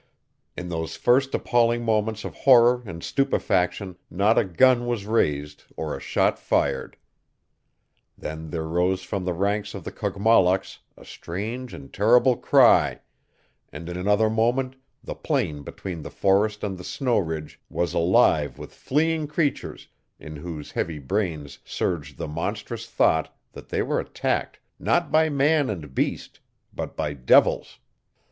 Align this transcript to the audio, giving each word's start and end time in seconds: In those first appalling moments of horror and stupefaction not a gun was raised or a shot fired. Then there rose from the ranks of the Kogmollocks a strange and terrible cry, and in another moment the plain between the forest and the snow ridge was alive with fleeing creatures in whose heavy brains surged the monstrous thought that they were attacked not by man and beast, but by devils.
In 0.57 0.69
those 0.69 0.95
first 0.95 1.31
appalling 1.35 1.85
moments 1.85 2.25
of 2.25 2.33
horror 2.33 2.81
and 2.87 3.03
stupefaction 3.03 3.97
not 4.09 4.35
a 4.35 4.43
gun 4.43 4.87
was 4.87 5.05
raised 5.05 5.65
or 5.77 5.95
a 5.95 5.99
shot 5.99 6.39
fired. 6.39 6.97
Then 8.17 8.49
there 8.49 8.67
rose 8.67 9.03
from 9.03 9.25
the 9.25 9.33
ranks 9.33 9.75
of 9.75 9.83
the 9.83 9.91
Kogmollocks 9.91 10.79
a 10.97 11.05
strange 11.05 11.71
and 11.71 11.93
terrible 11.93 12.35
cry, 12.35 13.01
and 13.71 13.87
in 13.89 13.95
another 13.95 14.27
moment 14.27 14.75
the 15.03 15.13
plain 15.13 15.61
between 15.61 16.01
the 16.01 16.09
forest 16.09 16.63
and 16.63 16.79
the 16.79 16.83
snow 16.83 17.19
ridge 17.19 17.61
was 17.69 17.93
alive 17.93 18.57
with 18.57 18.73
fleeing 18.73 19.27
creatures 19.27 19.87
in 20.19 20.37
whose 20.37 20.71
heavy 20.71 20.97
brains 20.97 21.59
surged 21.63 22.17
the 22.17 22.27
monstrous 22.27 22.87
thought 22.89 23.37
that 23.53 23.69
they 23.69 23.83
were 23.83 23.99
attacked 23.99 24.59
not 24.79 25.11
by 25.11 25.29
man 25.29 25.69
and 25.69 25.93
beast, 25.93 26.39
but 26.73 26.95
by 26.97 27.13
devils. 27.13 27.77